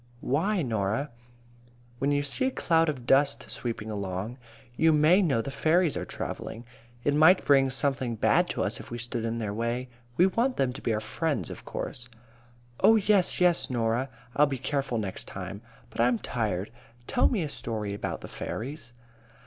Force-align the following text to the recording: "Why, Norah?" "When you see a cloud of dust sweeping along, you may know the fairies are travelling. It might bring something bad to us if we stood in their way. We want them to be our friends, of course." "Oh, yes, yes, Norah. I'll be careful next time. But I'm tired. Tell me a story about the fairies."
"Why, 0.21 0.63
Norah?" 0.63 1.11
"When 1.99 2.11
you 2.11 2.23
see 2.23 2.45
a 2.47 2.51
cloud 2.51 2.89
of 2.89 3.05
dust 3.05 3.51
sweeping 3.51 3.91
along, 3.91 4.39
you 4.75 4.91
may 4.93 5.21
know 5.21 5.43
the 5.43 5.51
fairies 5.51 5.95
are 5.95 6.05
travelling. 6.05 6.65
It 7.03 7.13
might 7.13 7.45
bring 7.45 7.69
something 7.69 8.15
bad 8.15 8.49
to 8.49 8.63
us 8.63 8.79
if 8.79 8.89
we 8.89 8.97
stood 8.97 9.23
in 9.23 9.37
their 9.37 9.53
way. 9.53 9.89
We 10.17 10.25
want 10.25 10.57
them 10.57 10.73
to 10.73 10.81
be 10.81 10.91
our 10.91 11.01
friends, 11.01 11.51
of 11.51 11.65
course." 11.65 12.09
"Oh, 12.79 12.95
yes, 12.95 13.39
yes, 13.39 13.69
Norah. 13.69 14.09
I'll 14.35 14.47
be 14.47 14.57
careful 14.57 14.97
next 14.97 15.27
time. 15.27 15.61
But 15.91 16.01
I'm 16.01 16.17
tired. 16.17 16.71
Tell 17.05 17.27
me 17.27 17.43
a 17.43 17.47
story 17.49 17.93
about 17.93 18.21
the 18.21 18.27
fairies." 18.27 18.93